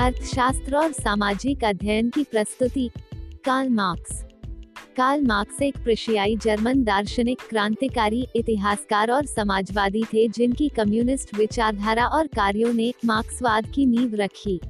अर्थशास्त्र 0.00 0.76
और 0.76 0.92
सामाजिक 0.92 1.64
अध्ययन 1.64 2.10
की 2.10 2.24
प्रस्तुति। 2.24 2.90
कार्ल 3.44 3.68
मार्क्स 3.68 4.24
कार्ल 4.96 5.22
मार्क्स 5.26 5.62
एक 5.62 5.76
प्रशियाई 5.84 6.36
जर्मन 6.36 6.82
दार्शनिक, 6.84 7.38
क्रांतिकारी, 7.48 8.26
इतिहासकार 8.36 9.10
और 9.10 9.26
समाजवादी 9.26 10.04
थे 10.04 10.28
जिनकी 10.28 10.68
कम्युनिस्ट 10.68 11.34
विचारधारा 11.34 12.06
और 12.06 12.26
कार्यों 12.26 12.72
ने 12.74 12.92
मार्क्सवाद 13.04 13.66
की 13.74 13.86
नींव 13.86 14.14
रखी। 14.14 14.60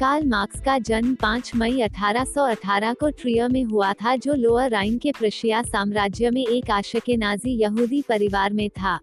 कार्ल 0.00 0.26
मार्क्स 0.26 0.60
का 0.60 0.78
जन्म 0.78 1.14
5 1.14 1.52
मई 1.56 1.80
1818 1.80 2.94
को 2.94 3.10
ट्रियर 3.10 3.48
में 3.48 3.64
हुआ 3.64 3.92
था, 3.92 4.16
जो 4.16 4.34
लोअर 4.34 4.70
राइन 4.70 4.98
के 4.98 5.12
प्रशिया 5.12 5.62
साम्राज्य 5.62 6.30
में 6.30 6.46
एक 6.46 6.70
आशके 6.70 7.16
नाजी 7.16 7.50
यहूदी 7.50 8.02
परिवार 8.08 8.52
में 8.52 8.70
था। 8.70 9.00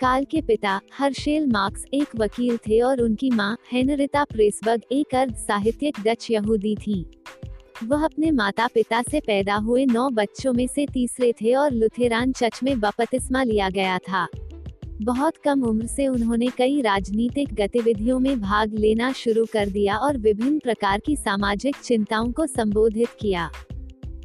कार्ल 0.00 0.24
के 0.24 0.40
पिता 0.40 0.80
हर्शेल 0.98 1.46
मार्क्स 1.46 1.84
एक 1.94 2.16
वकील 2.16 2.56
थे 2.56 2.80
और 2.80 3.00
उनकी 3.00 3.30
माँ 3.30 3.56
हेनरिता 3.72 4.24
प्रेसबर्ग 4.24 4.82
एक 4.92 5.14
अर्ध 5.14 5.34
साहित्यिक 5.34 6.00
डच 6.04 6.30
यहूदी 6.30 6.74
थी। 6.76 7.04
वह 7.84 8.04
अपने 8.04 8.30
माता 8.30 8.66
पिता 8.66 9.02
से 9.02 9.20
पैदा 9.20 9.54
हुए 9.54 9.86
नौ 9.86 10.08
बच्चों 10.10 10.52
में 10.52 10.66
से 10.66 10.86
तीसरे 10.86 11.32
थे 11.32 11.54
और 11.54 11.72
लुथेरान 11.72 12.32
चर्च 12.32 12.60
में 12.62 12.80
बपतिस्मा 12.80 13.42
लिया 13.42 13.68
गया 13.70 13.98
था। 13.98 14.26
बहुत 15.02 15.36
कम 15.36 15.62
उम्र 15.62 15.86
से 15.86 16.06
उन्होंने 16.08 16.46
कई 16.58 16.80
राजनीतिक 16.80 17.54
गतिविधियों 17.54 18.18
में 18.18 18.40
भाग 18.40 18.74
लेना 18.74 19.12
शुरू 19.12 19.46
कर 19.52 19.68
दिया 19.68 19.96
और 19.96 20.18
विभिन्न 20.18 20.58
प्रकार 20.58 21.00
की 21.00 21.16
सामाजिक 21.16 21.76
चिंताओं 21.76 22.32
को 22.32 22.46
संबोधित 22.46 23.08
किया। 23.20 23.50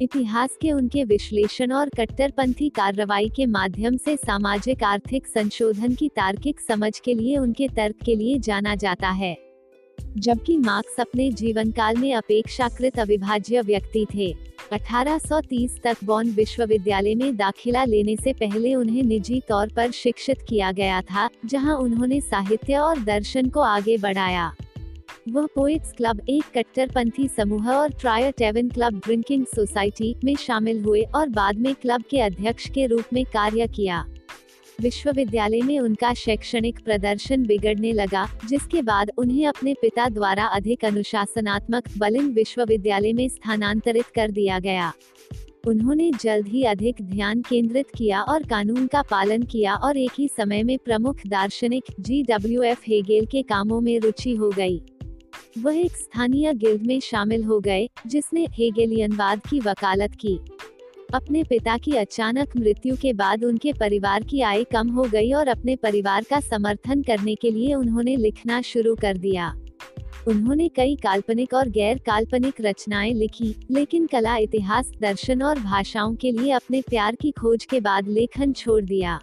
इतिहास 0.00 0.50
के 0.60 0.72
उनके 0.72 1.04
विश्लेषण 1.04 1.72
और 1.72 1.88
कट्टरपंथी 1.88 2.68
कार्रवाई 2.68 3.28
के 3.28 3.46
माध्यम 3.46 3.96
से 3.96 4.16
सामाजिक, 4.16 4.84
आर्थिक 4.84 5.26
संशोधन 5.26 5.94
की 5.94 6.08
तार्किक 6.08 6.60
समझ 6.60 7.00
के 7.00 7.14
लिए 7.14 7.36
उनके 7.36 7.68
तर्क 7.68 7.96
के 8.04 8.16
लिए 8.16 8.38
जाना 8.38 8.74
जाता 8.74 9.08
है। 9.08 9.38
जबकि 10.16 10.56
मार्क्स 10.56 11.00
अपने 11.00 11.32
जीवन 11.32 11.70
काल 11.70 11.96
में 11.96 12.14
अपेक्षाकृत 12.14 12.98
अविभाज्य 12.98 13.60
व्यक्ति 13.60 14.06
थे। 14.14 14.36
1830 14.72 15.80
तक 15.84 15.96
बॉन 16.04 16.30
विश्वविद्यालय 16.30 17.14
में 17.14 17.36
दाखिला 17.36 17.84
लेने 17.84 18.16
से 18.16 18.32
पहले 18.32 18.74
उन्हें 18.74 19.02
निजी 19.02 19.42
तौर 19.48 19.68
पर 19.68 19.90
शिक्षित 19.90 20.38
किया 20.48 20.72
गया 20.72 21.00
था, 21.00 21.28
जहाँ 21.46 21.76
उन्होंने 21.76 22.20
साहित्य 22.20 22.76
और 22.78 22.98
दर्शन 22.98 23.48
को 23.48 23.60
आगे 23.60 23.98
बढ़ाया। 23.98 24.52
वह 25.28 25.46
पोइट्स 25.46 25.92
क्लब 25.92 26.20
एक 26.28 26.44
कट्टरपंथी 26.54 27.26
समूह 27.28 27.68
और 27.70 27.90
Trier 27.90 28.30
Tavern 28.30 28.68
club 28.68 28.98
drinking 28.98 29.44
society 29.46 30.14
में 30.24 30.34
शामिल 30.36 30.82
हुए 30.84 31.02
और 31.14 31.28
बाद 31.28 31.58
में 31.58 31.74
क्लब 31.74 32.02
के 32.10 32.20
अध्यक्ष 32.20 32.68
के 32.70 32.86
रूप 32.86 33.12
में 33.12 33.24
कार्य 33.24 33.66
किया। 33.66 34.04
विश्वविद्यालय 34.80 35.62
में 35.62 35.78
उनका 35.78 36.12
शैक्षणिक 36.14 36.78
प्रदर्शन 36.84 37.42
बिगड़ने 37.46 37.92
लगा, 37.92 38.26
जिसके 38.48 38.82
बाद 38.82 39.10
उन्हें 39.18 39.46
अपने 39.46 39.74
पिता 39.74 40.08
द्वारा 40.08 40.44
अधिक 40.44 40.84
अनुशासनात्मक 40.84 41.88
बलिंग 41.98 42.32
विश्वविद्यालय 42.34 43.12
में 43.12 43.28
स्थानांतरित 43.28 44.06
कर 44.14 44.30
दिया 44.30 44.58
गया। 44.58 44.92
उन्होंने 45.66 46.10
जल्द 46.20 46.46
ही 46.48 46.62
अधिक 46.64 47.02
ध्यान 47.02 47.42
केंद्रित 47.42 47.86
किया 47.96 48.22
और 48.22 48.42
कानून 48.42 48.86
का 48.86 49.02
पालन 49.02 49.42
किया 49.42 49.74
और 49.74 49.96
एक 49.96 50.12
ही 50.18 50.28
समय 50.28 50.62
में 50.62 50.78
प्रमुख 50.78 51.26
दार्शनिक 51.26 51.84
जी 52.00 52.22
डब्ल्यू 52.22 52.62
एफ़ 52.62 52.80
हेगेल 52.86 53.26
के 53.26 53.42
कामों 53.42 53.80
में 53.80 53.98
रुचि 54.00 54.34
हो 54.34 54.50
गई। 54.50 54.82
वह 55.58 55.78
एक 55.78 55.96
स्थानीय 55.96 56.54
गिल्ड 56.54 56.82
में 56.82 57.00
शामिल 57.00 57.44
हो 57.44 57.60
गए, 57.60 57.88
जिसने 58.06 58.44
हेगेलियनवाद 58.44 59.40
की 59.50 59.60
वकालत 59.60 60.14
की। 60.14 60.38
अपने 61.14 61.44
पिता 61.44 61.78
की 61.78 61.92
अचानक 61.92 62.56
मृत्यु 62.56 62.96
के 62.96 63.12
बाद 63.12 63.44
उनके 63.44 63.72
परिवार 63.72 64.22
की 64.22 64.40
आय 64.40 64.64
कम 64.64 64.88
हो 64.88 65.02
गई 65.02 65.32
और 65.32 65.48
अपने 65.48 65.76
परिवार 65.76 66.24
का 66.30 66.40
समर्थन 66.40 67.02
करने 67.02 67.34
के 67.34 67.50
लिए 67.50 67.74
उन्होंने 67.74 68.16
लिखना 68.16 68.62
शुरू 68.62 68.94
कर 68.94 69.16
दिया। 69.16 69.56
उन्होंने 70.28 70.68
कई 70.68 70.96
काल्पनिक 70.96 71.54
और 71.54 71.68
गैर 71.68 71.98
काल्पनिक 71.98 72.54
रचनाएँ 72.60 73.14
लिखी, 73.14 73.54
लेकिन 73.70 74.06
कला, 74.06 74.36
इतिहास, 74.36 74.92
दर्शन 75.00 75.42
और 75.42 75.58
भाषाओं 75.58 76.14
के 76.14 76.32
लिए 76.32 76.50
अपने 76.50 76.80
प्यार 76.80 77.14
की 77.14 77.30
खोज 77.30 77.64
के 77.64 77.80
बाद 77.80 78.08
लेखन 78.08 78.52
छोड़ 78.52 78.84
दिया। 78.84 79.20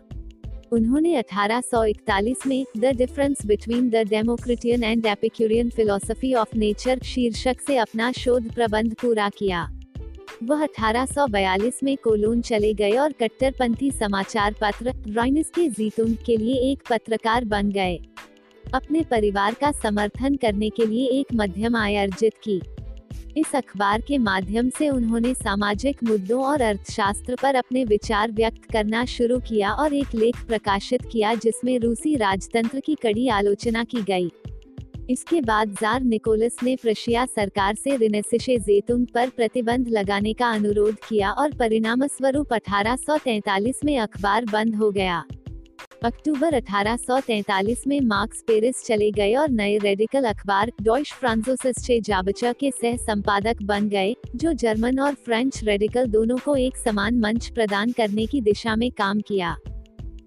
उन्होंने 0.72 1.16
1841 1.16 2.48
में 2.48 2.66
the 2.78 2.86
difference 2.86 3.46
between 3.46 3.90
the 3.90 3.96
Democritean 3.96 4.84
and 4.84 5.06
Epicurean 5.06 5.70
philosophy 5.70 6.34
of 6.34 6.58
nature 6.58 7.00
शीर्षक 7.00 7.62
से 7.68 7.78
अपना 7.78 8.12
शोध 8.12 8.54
प्रबंध 8.54 8.94
पूरा 8.94 9.30
किया। 9.30 9.70
वह 10.44 10.64
1842 10.64 11.84
में 11.84 11.98
कोलोन 11.98 12.42
चले 12.42 12.74
गए 12.74 12.92
और 12.92 13.12
कट्टरपंथी 13.12 13.92
समाचार 13.92 14.56
पत्र 14.62 14.94
रॉइनिस 15.08 15.50
के 15.50 15.70
जीतुन 15.70 16.18
के 16.26 16.38
लिए 16.38 16.56
एक 16.72 16.84
पत्रकार 16.90 17.46
बन 17.46 17.70
गए। 17.70 18.00
अपने 18.74 19.04
परिवार 19.12 19.54
का 19.54 19.72
समर्थन 19.72 20.36
करने 20.36 20.70
के 20.70 20.86
लिए 20.86 21.08
एक 21.08 21.28
मध्यम 21.36 21.76
आय 21.76 21.96
अर्जित 21.96 22.34
की। 22.44 22.62
इस 23.38 23.56
अखबार 23.56 24.02
के 24.02 24.18
माध्यम 24.18 24.70
से 24.70 24.90
उन्होंने 24.90 25.34
सामाजिक 25.34 25.98
मुद्दों 26.04 26.44
और 26.44 26.62
अर्थशास्त्र 26.62 27.36
पर 27.42 27.56
अपने 27.56 27.84
विचार 27.84 28.32
व्यक्त 28.32 28.64
करना 28.72 29.04
शुरू 29.06 29.40
किया 29.40 29.74
और 29.74 29.94
एक 29.94 30.16
लेख 30.16 30.44
प्रकाशित 30.48 31.02
किया 31.12 31.34
जिसमें 31.36 31.78
रूसी 31.80 32.16
राजतंत्र 32.16 32.80
की 32.80 32.96
कड़ी 32.96 33.28
आलोचना 33.28 33.84
की 33.84 34.02
गई। 34.02 34.32
इसके 35.10 35.42
बाद 35.42 35.76
जार 35.82 36.02
निकोलस 36.02 36.58
ने 36.64 36.76
प्रशिया 36.76 37.26
सरकार 37.26 37.76
से 37.76 37.98
रिनेसिशे 37.98 38.58
जेतुन 38.60 39.06
पर 39.06 39.30
प्रतिबंध 39.30 39.88
लगाने 39.88 40.34
का 40.34 40.50
अनुरोध 40.50 40.96
किया 41.10 41.32
और 41.32 41.54
परिणाम 41.54 42.08
स्वरूप 42.08 42.54
अठारह 42.54 42.98
में 43.86 43.98
अखबार 44.00 44.46
बंद 44.46 44.76
हो 44.76 44.92
गया। 44.92 45.24
अक्टूबर 46.04 46.54
1843 46.54 47.88
में 47.88 48.02
मार्क्स 48.02 48.44
पेरिस 48.48 48.84
चले 48.86 49.10
गए 49.12 49.34
और 49.34 49.50
नए 49.50 49.78
रेडिकल 49.78 50.24
अखबार 50.24 50.72
डॉइश 50.82 51.14
फ्रांसोसिस्चे 51.14 52.00
जाबचा 52.02 52.52
के 52.54 52.72
सह 52.72 52.98
संपादक 52.98 53.62
बन 53.64 53.88
गए, 53.90 54.16
जो 54.36 54.54
जर्मन 54.54 55.00
और 55.00 55.14
फ्रेंच 55.14 55.64
रेडिकल 55.64 56.06
दोनों 56.06 56.38
को 56.38 56.56
एक 56.56 56.78
समान 56.78 57.20
मंच 57.20 57.48
प्रदान 57.50 57.92
करने 57.92 58.26
की 58.26 58.42
दिशा 58.42 58.76
में 58.76 58.92
काम 58.92 59.20
किया। 59.20 59.56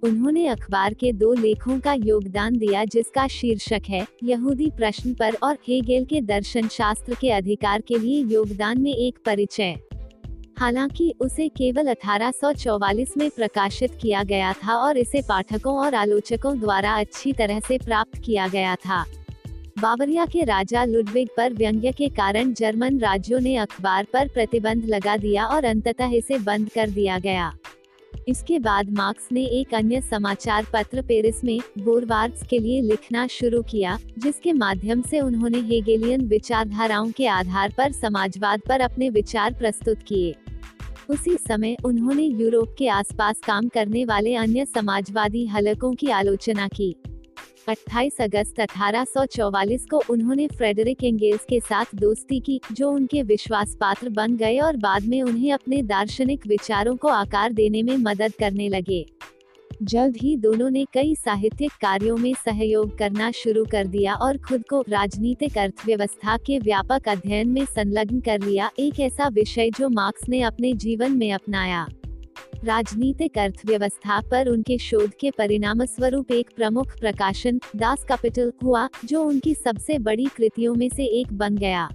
उन्होंने 0.02 0.46
अखबार 0.46 0.94
के 0.94 1.12
दो 1.12 1.32
लेखों 1.34 1.78
का 1.80 1.92
योगदान 1.92 2.56
दिया 2.58 2.84
जिसका 2.84 3.26
शीर्षक 3.28 3.82
है, 3.88 4.06
यहूदी 4.24 4.70
प्रश्न 4.70 5.14
पर 5.14 5.36
और 5.42 5.58
हेगेल 5.68 6.04
के 6.04 6.20
दर्शन 6.20 6.68
शास्त्र 6.68 7.16
के 7.20 7.30
अधिकार 7.30 7.80
के 7.80 7.98
लिए 7.98 8.24
योगदान 8.24 8.80
में 8.80 8.94
एक 8.94 9.18
परिचय। 9.26 9.76
हालाँकि 10.60 11.14
उसे 11.20 11.48
केवल 11.48 11.86
1844 11.86 13.16
में 13.16 13.30
प्रकाशित 13.30 13.90
किया 14.02 14.22
गया 14.22 14.52
था 14.52 14.74
और 14.74 14.98
इसे 14.98 15.22
पाठकों 15.28 15.78
और 15.78 15.94
आलोचकों 15.94 16.60
द्वारा 16.60 16.92
अच्छी 16.92 17.32
तरह 17.32 17.60
से 17.60 17.78
प्राप्त 17.78 18.18
किया 18.24 18.48
गया 18.48 18.74
था। 18.76 19.04
बावरिया 19.78 20.26
के 20.26 20.44
राजा 20.44 20.84
लुडविग 20.84 21.28
पर 21.36 21.52
व्यंग्य 21.52 21.92
के 21.92 22.08
कारण 22.08 22.52
जर्मन 22.52 22.98
राज्यों 22.98 23.40
ने 23.40 23.56
अखबार 23.56 24.06
पर 24.12 24.28
प्रतिबंध 24.28 24.84
लगा 24.84 25.16
दिया 25.16 25.44
और 25.44 25.64
अंततः 25.64 26.10
इसे 26.10 26.38
बंद 26.38 26.70
कर 26.70 26.90
दिया 26.90 27.18
गया। 27.18 27.52
इसके 28.28 28.58
बाद 28.58 28.90
मार्क्स 28.90 29.28
ने 29.32 29.44
एक 29.44 29.74
अन्य 29.74 30.00
समाचार 30.00 30.66
पत्र 30.72 31.02
पेरिस 31.02 31.44
में 31.44 31.60
बोरवार्ड्स 31.78 32.42
के 32.42 32.58
लिए 32.58 32.80
लिखना 32.80 33.26
शुरू 33.26 33.62
किया, 33.62 33.98
जिसके 34.18 34.52
माध्यम 34.52 35.02
से 35.02 35.20
उन्होंने 35.20 35.58
हेगेलियन 35.58 36.20
विचारधाराओं 36.20 37.10
के 37.10 37.26
आधार 37.26 37.74
पर 37.78 37.92
समाजवाद 37.92 38.60
पर 38.68 38.80
अपने 38.80 39.10
विचार 39.10 39.54
प्रस्तुत 39.54 39.98
किए। 40.02 40.34
उसी 41.10 41.36
समय 41.48 41.76
उन्होंने 41.84 42.22
यूरोप 42.22 42.74
के 42.78 42.88
आसपास 42.88 43.40
काम 43.46 43.68
करने 43.68 44.04
वाले 44.04 44.34
अन्य 44.34 44.64
समाजवादी 44.64 45.46
हलकों 45.46 45.94
की 45.94 46.06
आलोचना 46.06 46.68
की। 46.68 46.96
28 47.68 48.20
अगस्त 48.20 48.60
1844 48.60 49.86
को 49.90 50.02
उन्होंने 50.10 50.48
फ्रेडरिक 50.48 51.04
एंगेल्स 51.04 51.44
के 51.48 51.60
साथ 51.60 51.84
दोस्ती 51.94 52.40
की, 52.40 52.60
जो 52.72 52.90
उनके 52.90 53.22
विश्वास 53.22 53.76
पात्र 53.80 54.08
बन 54.08 54.36
गए 54.36 54.58
और 54.58 54.76
बाद 54.76 55.04
में 55.04 55.22
उन्हें 55.22 55.52
अपने 55.52 55.82
दार्शनिक 55.82 56.46
विचारों 56.46 56.96
को 56.96 57.08
आकार 57.08 57.52
देने 57.52 57.82
में 57.82 57.96
मदद 57.96 58.32
करने 58.38 58.68
लगे। 58.68 59.06
जल्द 59.82 60.16
ही 60.16 60.36
दोनों 60.36 60.70
ने 60.70 60.84
कई 60.84 61.14
साहित्यिक 61.14 61.72
कार्यों 61.72 62.16
में 62.16 62.34
सहयोग 62.34 62.98
करना 62.98 63.30
शुरू 63.30 63.64
कर 63.64 63.86
दिया 63.86 64.14
और 64.14 64.38
खुद 64.38 64.64
को 64.70 64.84
राजनीतिक 64.88 65.58
अर्थव्यवस्था 65.58 66.36
के 66.36 66.58
व्यापक 66.58 67.08
अध्ययन 67.08 67.48
में 67.48 67.64
संलग्न 67.64 68.20
कर 68.20 68.40
लिया। 68.40 68.70
एक 68.78 69.00
ऐसा 69.00 69.28
विषय 69.28 69.70
जो 69.70 69.88
मार्क्स 69.88 70.28
ने 70.28 70.42
अपने 70.42 70.72
जीवन 70.72 71.12
में 71.12 71.32
अपनाया। 71.32 71.86
राजनीतिक 72.64 73.38
अर्थव्यवस्था 73.38 74.20
पर 74.30 74.48
उनके 74.48 74.78
शोध 74.78 75.10
के 75.20 75.30
परिणाम 75.30 75.84
स्वरूप 75.84 76.32
एक 76.32 76.50
प्रमुख 76.56 77.00
प्रकाशन, 77.00 77.60
दास 77.76 78.04
कैपिटल, 78.04 78.52
हुआ, 78.62 78.88
जो 79.04 79.24
उनकी 79.24 79.54
सबसे 79.54 79.98
बड़ी 79.98 80.26
कृतियों 80.36 80.74
में 80.74 80.88
से 80.88 81.04
एक 81.04 81.32
बन 81.32 81.56
गया। 81.56 81.88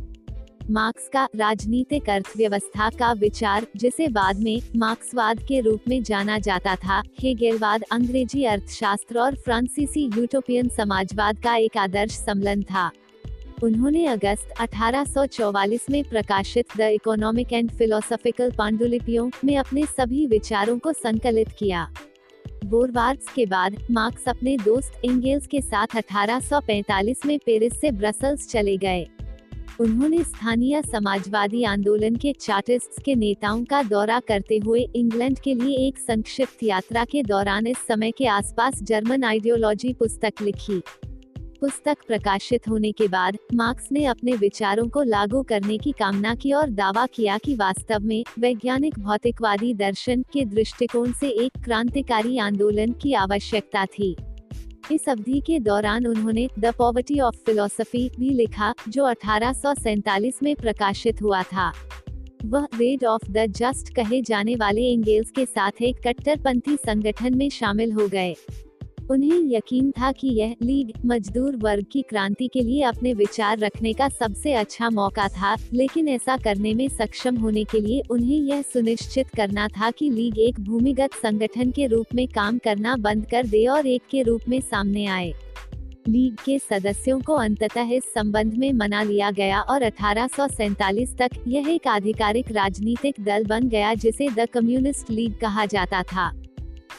मार्क्स 0.71 1.09
का 1.13 1.27
राजनीतिक 1.35 2.09
अर्थव्यवस्था 2.09 2.89
का 2.89 3.13
विचार, 3.13 3.67
जिसे 3.75 4.07
बाद 4.07 4.39
में 4.39 4.61
मार्क्सवाद 4.75 5.39
के 5.39 5.59
रूप 5.59 5.81
में 5.87 6.03
जाना 6.03 6.39
जाता 6.39 6.75
था, 6.75 7.03
हेगेलवाद 7.19 7.83
अंग्रेज़ी 7.91 8.45
अर्थशास्त्र 8.45 9.19
और 9.19 9.35
फ्रांसीसी 9.35 10.11
यूटोपियन 10.17 10.69
समाजवाद 10.69 11.43
का 11.43 11.55
एक 11.55 11.77
आदर्श 11.77 12.11
सम्मलन 12.11 12.61
था। 12.61 12.91
उन्होंने 13.63 14.05
अगस्त 14.05 14.49
1844 14.59 15.89
में 15.89 16.03
प्रकाशित 16.03 16.65
द 16.77 16.81
इकोनॉमिक 16.81 17.53
एंड 17.53 17.71
फिलोसॉफिकल 17.71 18.51
पांडुलिपियों 18.51 19.31
में 19.45 19.57
अपने 19.57 19.85
सभी 19.85 20.27
विचारों 20.27 20.79
को 20.79 20.93
संकलित 20.93 21.49
किया। 21.59 21.91
बोरवार्ड्स 22.65 23.25
के 23.35 23.45
बाद, 23.45 23.75
मार्क्स 23.91 24.27
अपने 24.27 24.57
दोस्त 24.57 25.01
एंगेल्स 25.05 25.47
के 25.47 25.61
साथ 25.61 25.87
1845 25.95 27.25
में 27.25 27.39
पेरिस 27.45 27.81
से 27.81 27.91
ब्रसल्स 27.91 28.49
चले 28.49 28.77
गए। 28.77 29.07
उन्होंने 29.79 30.23
स्थानीय 30.23 30.81
समाजवादी 30.81 31.63
आंदोलन 31.63 32.15
के 32.15 32.33
चार्टिस्ट 32.33 33.03
के 33.03 33.15
नेताओं 33.15 33.63
का 33.63 33.83
दौरा 33.83 34.19
करते 34.19 34.57
हुए 34.57 34.87
इंग्लैंड 34.95 35.39
के 35.39 35.53
लिए 35.53 35.87
एक 35.87 35.97
संक्षिप्त 35.97 36.63
यात्रा 36.63 37.05
के 37.05 37.23
दौरान 37.23 37.67
इस 37.67 37.77
समय 37.77 38.11
के 38.11 38.25
आसपास 38.25 38.83
जर्मन 38.83 39.23
आइडियोलॉजी 39.23 39.93
पुस्तक 39.93 40.33
लिखी। 40.41 40.81
पुस्तक 41.61 41.97
प्रकाशित 42.07 42.67
होने 42.67 42.91
के 42.91 43.07
बाद, 43.07 43.37
मार्क्स 43.53 43.87
ने 43.91 44.05
अपने 44.05 44.31
विचारों 44.31 44.87
को 44.87 45.03
लागू 45.03 45.43
करने 45.43 45.77
की 45.77 45.91
कामना 45.91 46.35
की 46.35 46.51
और 46.51 46.69
दावा 46.69 47.05
किया 47.05 47.37
कि 47.37 47.55
वास्तव 47.55 47.99
में, 47.99 48.23
वैज्ञानिक 48.39 48.99
भौतिकवादी 48.99 49.73
दर्शन 49.73 50.21
के 50.21 50.45
दृष्टिकोण 50.45 51.11
से 51.11 51.27
एक 51.27 51.51
क्रांतिकारी 51.63 52.37
आंदोलन 52.37 52.91
की 52.91 53.13
आवश्यकता 53.13 53.85
थी। 53.85 54.15
इस 54.91 55.09
अवधि 55.09 55.39
के 55.39 55.59
दौरान 55.59 56.07
उन्होंने 56.07 56.49
द 56.59 56.65
पॉवर्टी 56.65 57.19
ऑफ़ 57.19 57.35
फिलोसफी 57.35 58.11
भी 58.19 58.29
लिखा, 58.29 58.73
जो 58.89 59.03
अठारह 59.03 59.53
में 60.43 60.55
प्रकाशित 60.55 61.21
हुआ 61.21 61.43
था। 61.43 61.71
वह 62.45 62.67
रेड 62.79 63.05
ऑफ़ 63.05 63.31
द 63.31 63.45
जस्ट 63.45 63.95
कहे 63.95 64.21
जाने 64.21 64.55
वाले 64.55 64.81
एंगेल्स 64.81 65.31
के 65.31 65.45
साथ 65.45 65.71
एक 65.81 65.97
कट्टरपंथी 66.07 66.75
संगठन 66.75 67.37
में 67.37 67.49
शामिल 67.49 67.91
हो 67.91 68.07
गए। 68.07 68.35
उन्हें 69.11 69.55
यकीन 69.55 69.91
था 69.91 70.11
कि 70.11 70.27
यह 70.27 70.55
लीग 70.63 70.91
मजदूर 71.05 71.55
वर्ग 71.55 71.85
की 71.91 72.01
क्रांति 72.01 72.47
के 72.47 72.61
लिए 72.61 72.81
अपने 72.81 73.13
विचार 73.13 73.59
रखने 73.59 73.93
का 73.93 74.09
सबसे 74.09 74.53
अच्छा 74.53 74.89
मौका 74.89 75.27
था, 75.27 75.55
लेकिन 75.73 76.07
ऐसा 76.07 76.37
करने 76.37 76.73
में 76.73 76.87
सक्षम 76.89 77.35
होने 77.35 77.63
के 77.63 77.79
लिए 77.79 78.01
उन्हें 78.11 78.37
यह 78.37 78.61
सुनिश्चित 78.61 79.27
करना 79.27 79.67
था 79.67 79.91
कि 79.91 80.09
लीग 80.09 80.39
एक 80.39 80.59
भूमिगत 80.59 81.09
संगठन 81.13 81.71
के 81.71 81.87
रूप 81.87 82.05
में 82.15 82.27
काम 82.27 82.57
करना 82.57 82.95
बंद 82.95 83.25
कर 83.25 83.47
दे 83.47 83.65
और 83.65 83.87
एक 83.87 84.01
के 84.11 84.21
रूप 84.21 84.41
में 84.49 84.61
सामने 84.61 85.05
आए। 85.05 85.33
लीग 86.09 86.35
के 86.45 86.59
सदस्यों 86.59 87.19
को 87.21 87.33
अंततः 87.33 87.91
इस 87.91 88.03
संबंध 88.03 88.53
में 88.53 88.73
मना 88.73 89.03
लिया 89.03 89.31
गया 89.31 89.61
और 89.61 89.81
अठारह 89.81 90.27
तक 90.37 91.29
यह 91.47 91.69
एक 91.69 91.87
आधिकारिक 91.87 92.51
राजनीतिक 92.51 93.15
दल 93.19 93.45
बन 93.45 93.67
गया 93.69 93.93
जिसे 93.93 94.29
द 94.29 94.47
कम्युनिस्ट 94.53 95.11
लीग 95.11 95.39
कहा 95.39 95.65
जाता 95.65 96.03
था। 96.03 96.44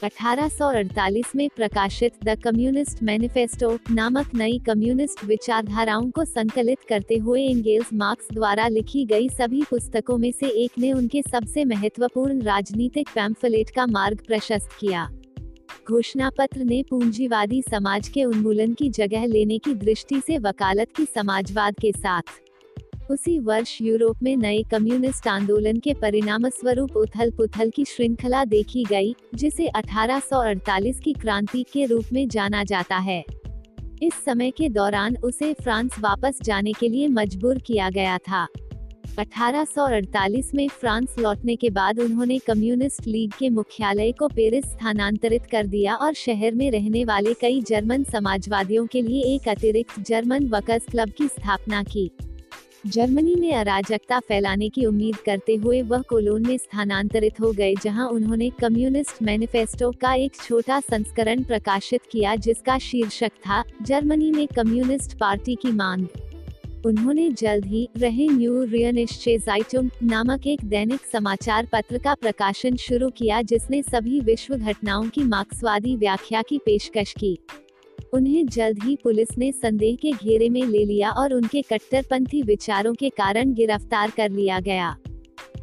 1848 0.03 1.35
में 1.37 1.49
प्रकाशित 1.57 2.13
द 2.25 2.43
कम्युनिस्ट 2.43 3.03
मैनिफेस्टो 3.03 3.79
नामक 3.91 4.35
नई 4.35 4.59
कम्युनिस्ट 4.59 5.25
विचारधाराओं 5.25 6.11
को 6.11 6.25
संकलित 6.25 6.79
करते 6.89 7.17
हुए 7.17 7.43
एंगेल्स 7.43 7.93
मार्क्स 7.95 8.29
द्वारा 8.33 8.69
लिखी 8.69 9.05
गई 9.05 9.29
सभी 9.29 9.63
पुस्तकों 9.63 10.19
में 10.19 10.33
से 10.33 10.47
एक 10.49 10.71
ने 10.79 10.93
उनके 10.93 11.23
सबसे 11.23 11.65
महत्वपूर्ण 11.65 12.43
राजनीतिक 12.43 13.09
पैम्फलेट 13.15 13.71
का 13.71 13.87
मार्ग 13.87 14.23
प्रशस्त 14.27 14.69
किया। 14.81 15.11
घोषणा 15.89 16.31
पत्र 16.39 16.65
ने 16.65 16.83
पूंजीवादी 16.91 17.63
समाज 17.63 18.09
के 18.09 18.25
उन्मूलन 18.25 18.73
की 18.73 18.91
जगह 18.91 19.27
लेने 19.27 19.59
की 19.59 19.75
दृष्टि 19.75 20.21
से 20.27 20.39
वकालत 20.39 20.89
की 20.97 21.05
समाजवाद 21.05 21.75
के 21.75 21.93
साथ। 21.93 22.46
उसी 23.11 23.39
वर्ष 23.39 23.79
यूरोप 23.83 24.23
में 24.23 24.37
नए 24.37 24.63
कम्युनिस्ट 24.63 25.29
आंदोलन 25.29 25.77
के 25.77 25.95
परिणाम 25.95 26.49
स्वरूप 26.49 26.97
उथल 26.97 27.31
पुथल 27.31 27.71
की 27.71 27.85
श्रृंखला 27.85 28.45
देखी 28.45 28.85
गई, 28.85 29.15
जिसे 29.35 29.67
1848 29.67 31.01
की 31.01 31.13
क्रांति 31.13 31.65
के 31.73 31.87
रूप 31.87 32.05
में 32.13 32.29
जाना 32.29 32.65
जाता 32.65 32.97
है। 32.97 33.25
इस 34.03 34.15
समय 34.25 34.51
के 34.51 34.69
दौरान 34.69 35.17
उसे 35.17 35.53
फ्रांस 35.53 35.91
वापस 36.01 36.39
जाने 36.43 36.73
के 36.73 36.89
लिए 36.89 37.09
मजबूर 37.09 37.59
किया 37.59 37.91
गया 37.91 38.19
था। 38.19 38.47
1848 39.19 40.55
में 40.55 40.69
फ्रांस 40.69 41.15
लौटने 41.19 41.57
के 41.57 41.71
बाद 41.71 42.01
उन्होंने 42.01 42.39
कम्युनिस्ट 42.39 43.07
लीग 43.07 43.33
के 43.39 43.51
मुख्यालय 43.51 44.13
को 44.13 44.29
पेरिस 44.29 44.65
स्थानांतरित 44.65 45.47
कर 45.47 45.67
दिया 45.67 45.95
और 45.95 46.15
शहर 46.15 46.55
में 46.55 46.71
रहने 46.71 47.05
वाले 47.05 47.35
कई 47.35 47.63
जर्मन 47.63 48.05
समाजवादियों 48.05 48.87
के 48.87 49.03
लिए 49.03 49.23
एक 49.23 49.49
अतिरिक्त 49.49 50.01
जर्मन 50.01 50.49
वकस 50.49 50.87
क्लब 50.91 51.11
की 51.11 51.29
स्थापना 51.29 51.83
की। 51.83 52.11
जर्मनी 52.85 53.35
में 53.35 53.53
अराजकता 53.55 54.19
फैलाने 54.21 54.69
की 54.69 54.85
उम्मीद 54.87 55.17
करते 55.17 55.55
हुए 55.55 55.81
वह 55.83 56.03
कोलोन 56.03 56.47
में 56.47 56.57
स्थानांतरित 56.59 57.41
हो 57.41 57.51
गए, 57.53 57.75
जहाँ 57.75 58.09
उन्होंने 58.09 58.51
कम्युनिस्ट 58.51 59.23
मैनिफेस्टो 59.23 59.91
का 59.91 60.13
एक 60.15 60.35
छोटा 60.35 60.79
संस्करण 60.81 61.43
प्रकाशित 61.43 62.03
किया 62.13 62.35
जिसका 62.37 62.79
शीर्षक 62.79 63.29
था, 63.29 63.63
जर्मनी 63.83 64.31
में 64.31 64.47
कम्युनिस्ट 64.47 65.19
पार्टी 65.19 65.55
की 65.55 65.73
मांग। 65.73 66.07
उन्होंने 66.87 67.29
जल्द 67.31 67.65
ही 67.67 67.89
रहे 67.99 68.29
न्यू 68.29 68.63
रियनिश्चेजाइटुंग 68.65 69.91
नामक 70.03 70.47
एक 70.47 70.65
दैनिक 70.65 71.01
समाचार 71.13 71.69
पत्र 71.73 71.99
का 71.99 72.15
प्रकाशन 72.15 72.77
शुरू 72.77 73.11
किया 73.11 73.43
जिसने 73.43 73.83
सभी 73.83 74.21
विश्व 74.21 74.55
घटनाओं 74.55 75.09
की 75.09 75.25
मार्क्सवादी 75.25 75.97
व्याख्या 75.97 76.43
की 76.43 76.59
पेशकश 76.59 77.15
की। 77.19 77.39
उन्हें 78.15 78.47
जल्द 78.47 78.83
ही 78.83 78.97
पुलिस 78.97 79.29
ने 79.39 79.53
संदेह 79.53 79.97
के 79.97 80.13
घेरे 80.13 80.49
में 80.49 80.63
ले 80.63 80.85
लिया 80.85 81.11
और 81.11 81.35
उनके 81.35 81.63
कट्टरपंथी 81.63 82.43
विचारों 82.43 82.95
के 82.95 83.09
कारण 83.09 83.55
गिरफ़्तार 83.55 84.11
कर 84.11 84.31
लिया 84.31 84.61
गया। 84.61 84.97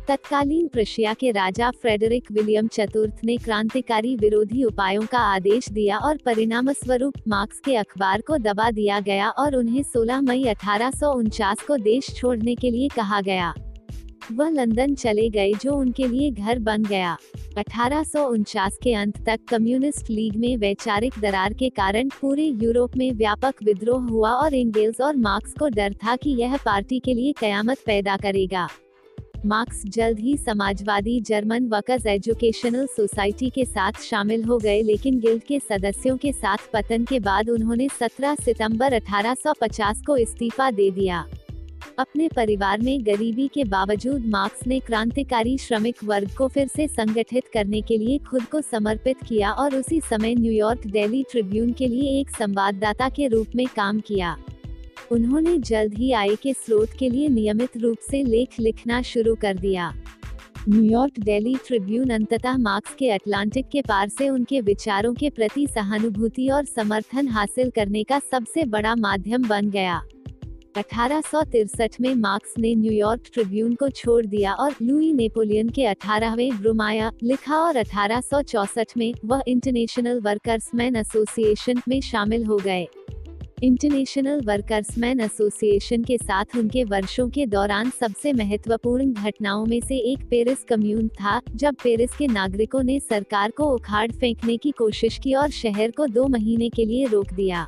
तत्कालीन 0.07 0.68
प्रशिया 0.68 1.13
के 1.13 1.31
राजा 1.31 1.72
फ्रेडरिक 1.72 2.31
विलियम 2.31 2.68
चतुर्थ 2.68 3.19
ने 3.24 3.38
क्रांतिकारी 3.38 4.16
विरोधी 4.16 4.63
उपायों 4.63 5.06
का 5.06 5.19
आदेश 5.19 5.69
दिया 5.69 5.98
और 5.98 6.18
परिणाम 6.25 6.72
स्वरूप 6.72 7.13
मार्क्स 7.28 7.60
के 7.60 7.75
अखबार 7.75 8.22
को 8.22 8.38
दबा 8.38 8.72
दिया 8.72 9.00
गया 9.00 9.30
और 9.30 9.56
उन्हें 9.56 9.84
16 9.84 10.22
मई 10.22 10.44
अठारह 10.44 10.92
सौ 10.92 11.13
उनचास 11.13 11.62
को 11.62 11.78
देश 11.78 12.13
छोड़ने 12.16 12.56
के 12.56 12.72
लिए 12.72 12.88
कहा 12.88 13.22
गया। 13.22 13.54
वह 14.31 14.50
लंदन 14.50 14.96
चले 14.96 15.30
गए 15.30 15.52
जो 15.54 15.75
उनके 15.75 16.08
लिए 16.08 16.31
घर 16.31 16.60
बन 16.60 16.84
गया। 16.84 17.18
अठारह 17.58 18.04
सौ 18.04 18.28
उनचास 18.28 18.78
के 18.84 18.94
अंत 18.94 19.18
तक 19.25 19.40
कम्युनिस्ट 19.50 20.10
लीग 20.10 20.36
में 20.36 20.58
वैचारिक 20.58 21.14
दरार 21.22 21.54
के 21.54 21.70
कारण 21.70 22.10
पूरे 22.22 22.46
यूरोप 22.46 22.98
में 22.98 23.12
व्यापक 23.12 23.64
विद्रोह 23.64 24.02
हुआ 24.02 24.30
और 24.30 24.54
एंगेल्स 24.54 25.02
और 25.02 25.16
मार्क्स 25.16 25.54
को 25.54 25.68
डर 25.68 25.94
था 25.94 26.16
कि 26.16 26.30
यह 26.30 26.58
पार्टी 26.58 27.00
के 27.00 27.14
लिए 27.14 27.34
कयामत 27.40 27.78
पैदा 27.86 28.18
करेगा। 28.18 28.68
मार्क्स 29.46 29.84
जल्द 29.86 30.20
ही 30.20 30.38
समाजवादी 30.38 31.22
जर्मन 31.22 31.68
वर्कर्स 31.68 32.06
एजुकेशनल 32.06 32.86
सोसाइटी 32.86 33.50
के 33.50 33.66
साथ 33.66 33.92
शामिल 34.02 34.44
हो 34.44 34.58
गए, 34.58 34.81
लेकिन 34.81 35.20
गिल्ड 35.20 35.44
के 35.44 35.60
सदस्यों 35.60 36.18
के 36.18 36.31
साथ 36.31 36.58
पतन 36.74 37.06
के 37.06 37.20
बाद 37.20 37.50
उन्होंने 37.50 37.88
17 38.02 38.36
सितंबर 38.36 38.94
1850 38.94 40.02
को 40.08 40.18
इस्तीफा 40.18 40.72
दे 40.72 40.92
दिया। 40.92 41.25
अपने 42.00 42.28
परिवार 42.28 42.81
में 42.81 43.06
गरीबी 43.06 43.48
के 43.48 43.63
बावजूद 43.63 44.25
मार्क्स 44.25 44.68
ने 44.68 44.80
क्रांतिकारी 44.80 45.57
श्रमिक 45.57 46.04
वर्ग 46.04 46.30
को 46.38 46.48
फिर 46.48 46.68
से 46.68 46.88
संगठित 46.88 47.44
करने 47.54 47.81
के 47.81 47.98
लिए 47.98 48.18
खुद 48.18 48.44
को 48.44 48.62
समर्पित 48.62 49.18
किया 49.28 49.51
और 49.51 49.75
उसी 49.75 50.00
समय 50.01 50.36
न्यूयॉर्क 50.36 50.88
डेली 50.88 51.24
ट्रिब्यून 51.31 51.72
के 51.72 51.88
लिए 51.88 52.19
एक 52.19 52.30
संवाददाता 52.30 53.10
के 53.10 53.28
रूप 53.28 53.48
में 53.56 53.66
काम 53.75 54.00
किया। 54.00 54.38
उन्होंने 55.12 55.58
जल्द 55.58 55.94
ही 55.94 56.12
आय 56.12 56.36
के 56.36 56.53
स्रोत 56.53 56.89
के 57.00 57.10
लिए 57.10 57.27
नियमित 57.27 57.77
रूप 57.77 57.98
से 58.12 58.24
लेख 58.24 58.60
लिखना 58.60 59.01
शुरू 59.01 59.36
कर 59.36 59.58
दिया। 59.58 59.94
न्यूयॉर्क 60.70 61.20
डेली 61.20 61.56
ट्रिब्यून 61.68 62.10
अंततः 62.10 62.58
मार्क्स 62.58 62.96
के 62.96 63.10
अटलांटिक 63.10 63.68
के 63.72 63.82
पार 63.82 64.10
से 64.10 64.29
उनके 64.29 64.62
विचारों 64.62 65.13
के 65.13 65.29
प्रति 65.29 65.68
सहानुभूति 65.68 66.50
और 66.50 66.65
समर्थन 66.65 67.27
हासिल 67.27 67.70
करने 67.70 68.03
का 68.03 68.20
सबसे 68.20 68.65
बड़ा 68.65 68.96
माध्यम 68.96 69.48
बन 69.48 69.70
गया। 69.70 70.01
अठारह 70.77 71.22
में 72.01 72.15
मार्क्स 72.15 72.53
ने 72.60 72.75
न्यूयॉर्क 72.75 73.24
ट्रिब्यून 73.34 73.74
को 73.75 73.89
छोड़ 73.89 74.25
दिया 74.25 74.53
और 74.53 74.75
लुई 74.82 75.12
नेपोलियन 75.13 75.70
के 75.70 75.86
अठारहवें 75.86 76.62
ब्रुमाया 76.62 77.12
लिखा 77.24 77.58
और 77.58 77.75
अठारह 77.75 78.22
में 78.98 79.13
वह 79.25 79.44
इंटरनेशनल 79.48 80.20
वर्कर्समैन 80.20 80.96
एसोसिएशन 80.96 81.82
में 81.88 82.01
शामिल 82.01 82.46
हो 82.46 82.58
गए। 82.58 82.88
इंटरनेशनल 83.63 84.42
वर्कर्समैन 84.46 85.20
एसोसिएशन 85.20 86.03
के 86.03 86.18
साथ 86.18 86.58
उनके 86.58 86.84
वर्षों 86.84 87.30
के 87.30 87.46
दौरान 87.46 87.89
सबसे 87.89 88.34
महत्वपूर्ण 88.34 89.13
घटनाओं 89.13 89.65
में 89.65 89.80
से 89.82 89.98
एक 90.12 90.27
पेरिस 90.30 90.63
कम्यून 90.63 91.08
था, 91.08 91.42
जब 91.56 91.75
पेरिस 91.84 92.15
के 92.15 92.27
नागरिकों 92.27 92.84
ने 92.84 93.00
सरकार 93.00 93.51
को 93.51 93.63
उखाड़ 93.65 94.12
फेंकने 94.12 94.58
की 94.58 94.72
कोशिश 94.72 95.18
की 95.18 95.34
और 95.34 95.50
शहर 95.51 95.92
को 95.92 96.08
दो 96.08 96.27
महीने 96.27 96.70
के 96.70 96.86
लिए 96.86 97.06
रोक 97.06 97.34
दिया। 97.34 97.68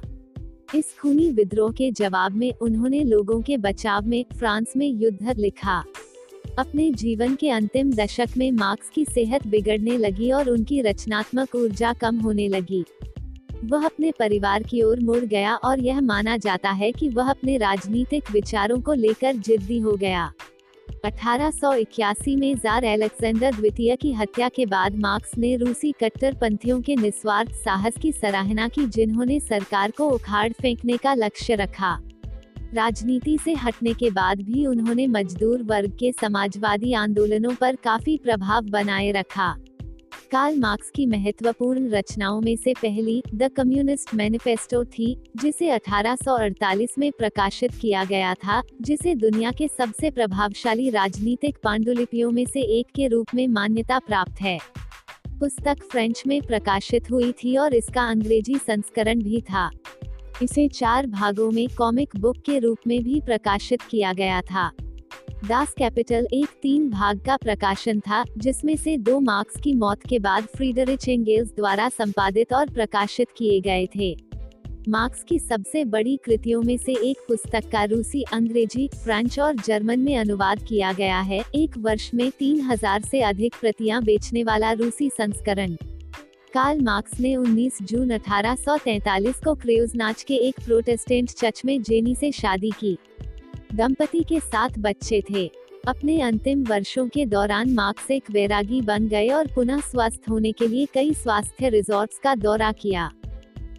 इस 0.75 0.95
खूनी 1.01 1.31
विद्रोह 1.31 1.72
के 1.72 1.91
जवाब 1.91 2.36
में 2.36 2.53
उन्होंने 2.53 3.03
लोगों 3.03 3.41
के 3.41 3.57
बचाव 3.57 4.05
में 4.05 4.25
फ्रांस 4.39 4.74
में 4.77 4.88
युद्ध 4.88 5.39
लिखा। 5.39 5.84
अपने 6.60 6.91
जीवन 6.91 7.36
के 7.36 7.50
अंतिम 7.50 7.91
दशक 7.91 8.27
में 8.38 8.51
मार्क्स 8.51 8.89
की 8.89 9.05
सेहत 9.05 9.48
बिगड़ने 9.48 9.98
लगी 9.98 10.31
और 10.31 10.50
उनकी 10.50 10.81
रचनात्मक 10.81 11.55
ऊर्जा 11.55 11.93
कम 11.93 12.19
होने 12.19 12.48
लगी। 12.48 12.84
वह 13.65 13.86
अपने 13.86 14.12
परिवार 14.19 14.63
की 14.63 14.81
ओर 14.81 15.00
मुड़ 15.00 15.24
गया 15.25 15.55
और 15.55 15.79
यह 15.79 16.01
माना 16.01 16.38
जाता 16.38 16.72
है 16.72 16.91
कि 16.91 17.10
वह 17.10 17.29
अपने 17.29 17.57
राजनीतिक 17.57 18.31
विचारों 18.31 18.81
को 18.81 18.93
लेकर 18.93 19.36
जिद्दी 19.36 19.79
हो 19.79 19.91
गया। 19.91 20.31
1881 21.05 22.35
में 22.35 22.55
जार 22.55 22.85
एलेक्सेंडर 22.85 23.51
द्वितीय 23.51 23.95
की 23.95 24.13
हत्या 24.13 24.49
के 24.49 24.65
बाद 24.65 24.95
मार्क्स 24.95 25.31
ने 25.37 25.55
रूसी 25.55 25.91
कट्टर 25.91 26.33
पंथियों 26.33 26.81
के 26.81 26.95
निस्वार्थ 26.95 27.51
साहस 27.51 27.93
की 28.01 28.11
सराहना 28.11 28.67
की, 28.67 28.87
जिन्होंने 28.87 29.39
सरकार 29.39 29.91
को 29.91 30.09
उखाड़ 30.09 30.53
फेंकने 30.53 30.97
का 30.97 31.13
लक्ष्य 31.13 31.55
रखा। 31.55 31.99
राजनीति 32.73 33.37
से 33.37 33.53
हटने 33.53 33.93
के 33.93 34.09
बाद 34.09 34.41
भी 34.41 34.65
उन्होंने 34.65 35.07
मजदूर 35.07 35.63
वर्ग 35.63 35.91
के 35.91 36.11
समाजवादी 36.11 36.93
आंदोलनों 36.93 37.55
पर 37.55 37.75
काफ़ी 37.75 38.17
प्रभाव 38.17 38.61
बनाए 38.61 39.11
रखा। 39.11 39.55
कार्ल 40.32 40.60
मार्क्स 40.60 40.89
की 40.89 41.05
महत्वपूर्ण 41.05 41.89
रचनाओं 41.89 42.41
में 42.41 42.55
से 42.55 42.74
पहली, 42.74 43.24
द 43.36 43.51
कम्युनिस्ट 43.58 44.15
मैनिफेस्टो 44.15 44.84
थी, 44.84 45.24
जिसे 45.41 45.70
1848 45.70 46.98
में 46.98 47.12
प्रकाशित 47.12 47.72
किया 47.82 48.03
गया 48.03 48.34
था, 48.34 48.62
जिसे 48.82 49.15
दुनिया 49.15 49.51
के 49.51 49.67
सबसे 49.67 50.12
प्रभावशाली 50.12 50.89
राजनीतिक 50.89 51.58
पांडुलिपियों 51.63 52.32
में 52.32 52.46
से 52.46 52.62
एक 52.79 52.88
के 52.96 53.08
रूप 53.08 53.27
में 53.36 53.48
मान्यता 53.48 54.00
प्राप्त 54.00 54.41
है। 54.41 54.60
पुस्तक 55.39 55.77
फ्रेंच 55.91 56.24
में 56.27 56.41
प्रकाशित 56.41 57.12
हुई 57.12 57.32
थी 57.32 57.58
और 57.58 57.74
इसका 57.74 58.01
अंग्रेज़ी 58.01 58.55
संस्करण 58.55 59.22
भी 59.22 59.41
था। 59.41 59.70
इसे 60.44 60.67
चार 60.67 61.08
भागों 61.08 61.51
में 61.51 61.67
कॉमिक 61.77 62.10
बुक 62.17 62.38
के 62.38 62.60
रूप 62.60 62.77
में 62.88 63.03
भी 63.03 63.22
प्रकाशित 63.22 63.82
किया 63.82 64.13
गया 64.13 64.41
था। 64.41 64.72
दास 65.47 65.73
कैपिटल 65.77 66.27
एक 66.33 66.49
तीन 66.61 66.89
भाग 66.89 67.19
का 67.25 67.35
प्रकाशन 67.37 67.99
था, 67.99 68.23
जिसमें 68.37 68.75
से 68.75 68.97
दो 68.97 69.19
मार्क्स 69.19 69.59
की 69.63 69.73
मौत 69.73 70.05
के 70.09 70.19
बाद 70.19 70.43
फ्रीडरिच 70.55 71.07
एंगेल्स 71.09 71.49
द्वारा 71.55 71.89
संपादित 71.89 72.53
और 72.53 72.69
प्रकाशित 72.69 73.27
किए 73.37 73.59
गए 73.61 73.85
थे। 73.95 74.15
मार्क्स 74.89 75.23
की 75.23 75.39
सबसे 75.39 75.85
बड़ी 75.85 76.17
कृतियों 76.17 76.61
में 76.61 76.77
से 76.77 76.93
एक 77.09 77.17
पुस्तक 77.27 77.69
का 77.71 77.83
रूसी, 77.83 78.23
अंग्रेज़ी, 78.33 78.87
फ्रेंच 78.95 79.39
और 79.39 79.55
जर्मन 79.55 79.99
में 79.99 80.17
अनुवाद 80.17 80.63
किया 80.63 80.93
गया 80.93 81.19
है। 81.19 81.41
एक 81.55 81.77
वर्ष 81.77 82.11
में 82.13 82.29
तीन 82.31 82.61
हज़ार 82.61 83.01
से 83.01 83.21
अधिक 83.21 83.55
प्रतियाँ 83.61 84.03
बेचने 84.03 84.43
वाला 84.43 84.71
रूसी 84.71 85.09
संस्करण। 85.09 85.75
कार्ल 86.53 86.81
मार्क्स 86.81 87.19
ने 87.19 87.35
19 87.35 87.81
जून 87.81 88.11
1843 88.11 89.43
को 89.43 89.55
क्रेउजनाच 89.55 90.23
के 90.23 90.35
एक 90.47 90.55
प्रोटेस्टेंट 90.65 91.31
चर्च 91.31 91.61
में 91.65 91.81
जेनी 91.81 92.15
से 92.15 92.31
शादी 92.31 92.71
की। 92.79 92.97
दंपति 93.74 94.24
के 94.24 94.39
सात 94.39 94.79
बच्चे 94.79 95.24
थे। 95.29 95.51
अपने 95.88 96.22
अंतिम 96.22 96.63
वर्षों 96.63 97.07
के 97.07 97.25
दौरान 97.25 97.74
मार्क्स 97.74 98.12
एक 98.12 98.31
वैरागी 98.31 98.81
बन 98.81 99.07
गए 99.07 99.27
और 99.29 99.48
पुनः 99.48 99.79
स्वस्थ 99.79 100.29
होने 100.29 100.51
के 100.51 100.67
लिए 100.67 100.86
कई 100.93 101.13
स्वास्थ्य 101.13 101.69
रिजॉर्ट्स 101.69 102.19
का 102.19 102.36
दौरा 102.36 102.72
किया। 102.72 103.12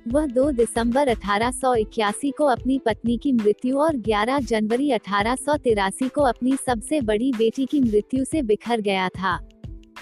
वह 0.08 0.26
2 0.26 0.50
दिसंबर 0.52 1.08
1881 1.08 2.30
को 2.30 2.44
अपनी 2.44 2.78
पत्नी 2.78 3.16
की 3.16 3.32
मृत्यु 3.32 3.78
और 3.78 3.96
11 3.96 4.38
जनवरी 4.40 4.90
अठारह 4.90 5.34
सौ 5.34 5.56
तिरासी 5.56 6.08
को 6.08 6.22
अपनी 6.22 6.56
सबसे 6.66 7.00
बड़ी 7.00 7.32
बेटी 7.32 7.66
की 7.66 7.80
मृत्यु 7.80 8.24
से 8.24 8.42
बिखर 8.42 8.80
गया 8.80 9.08
था। 9.08 9.38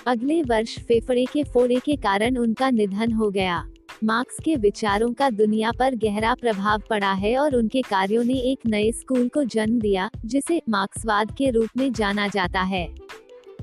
अगले 0.07 0.43
वर्ष 0.43 0.79
फेफड़े 0.79 1.25
के 1.25 1.45
फोड़े 1.45 1.81
के 1.85 1.97
कारण 1.97 2.37
उनका 2.37 2.71
निधन 2.71 3.12
हो 3.12 3.31
गया। 3.31 3.67
मार्क्स 4.04 4.37
के 4.44 4.56
विचारों 4.56 5.12
का 5.12 5.30
दुनिया 5.30 5.70
पर 5.73 5.94
गहरा 5.94 6.34
प्रभाव 6.34 6.82
पड़ा 6.90 7.12
है 7.12 7.38
और 7.38 7.54
उनके 7.56 7.82
कार्यों 7.82 8.25
ने 8.25 8.34
एक 8.34 8.58
नए 8.66 8.92
स्कूल 8.92 9.28
को 9.28 9.44
जन्म 9.44 9.78
दिया, 9.80 10.11
जिसे 10.25 10.62
मार्क्सवाद 10.68 11.30
के 11.30 11.50
रूप 11.50 11.68
में 11.76 11.92
जाना 11.92 12.28
जाता 12.28 12.61
है। 12.61 12.94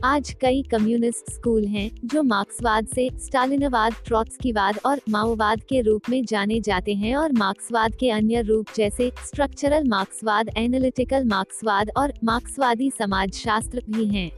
आज 0.04 0.36
कई 0.42 0.64
कम्युनिस्ट 0.64 1.32
स्कूल 1.32 1.66
हैं, 1.66 1.92
जो 2.06 2.24
मार्क्सवाद 2.24 2.88
से 2.88 3.10
स्टालिनवाद, 3.16 3.94
ट्रॉट्सकीवाद 4.06 4.80
और 4.86 5.02
माओवाद 5.10 5.62
के 5.62 5.82
रूप 5.82 6.10
में 6.10 6.26
जाने 6.26 6.60
जाते 6.60 6.94
हैं 6.94 7.16
और 7.16 7.32
मार्क्सवाद 7.32 7.96
के 7.96 8.10
अन्य 8.10 8.42
रूप 8.42 8.68
जैसे 8.76 9.12
स्ट्रक्चरल 9.26 9.88
मार्क्सवाद, 9.88 10.50
एनालिटिकल 10.58 11.26
मार्क्सवाद 11.26 11.92
और 11.98 12.14
मार्क्सवादी 12.24 12.92
समाजशास्त्र 13.00 13.82
भी 13.90 14.06
हैं। 14.06 14.32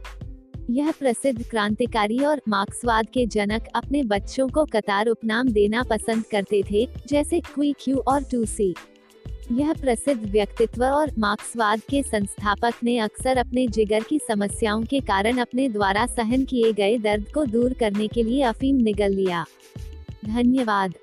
यह 0.69 0.91
प्रसिद्ध 0.91 1.49
क्रांतिकारी 1.49 2.17
और 2.19 2.41
मार्क्सवाद 2.47 3.07
के 3.13 3.25
जनक 3.25 3.67
अपने 3.75 4.03
बच्चों 4.03 4.47
को 4.49 4.65
कतार 4.65 5.07
उपनाम 5.07 5.47
देना 5.47 5.83
पसंद 5.83 6.23
करते 6.31 6.63
थे, 6.71 6.87
जैसे 7.07 7.39
क्वी 7.39 7.73
क्यू 7.79 7.97
और 7.97 8.23
टूसी 8.23 8.73
यह 9.51 9.73
प्रसिद्ध 9.73 10.21
व्यक्तित्व 10.31 10.85
और 10.85 11.11
मार्क्सवाद 11.19 11.81
के 11.89 12.01
संस्थापक 12.03 12.73
ने 12.83 12.97
अक्सर 12.99 13.37
अपने 13.37 13.67
जिगर 13.67 14.03
की 14.03 14.19
समस्याओं 14.19 14.83
के 14.83 14.99
कारण 14.99 15.37
अपने 15.37 15.69
द्वारा 15.69 16.05
सहन 16.05 16.45
किए 16.45 16.71
गए 16.73 16.97
दर्द 16.97 17.31
को 17.33 17.45
दूर 17.45 17.73
करने 17.73 18.07
के 18.07 18.23
लिए 18.23 18.41
अफीम 18.43 18.75
निगल 18.75 19.11
लिया। 19.11 19.45
धन्यवाद। 20.25 20.93